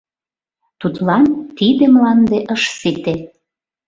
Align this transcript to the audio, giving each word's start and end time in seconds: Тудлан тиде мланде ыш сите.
Тудлан 0.79 1.23
тиде 1.57 1.85
мланде 1.93 2.37
ыш 2.53 2.63
сите. 2.79 3.13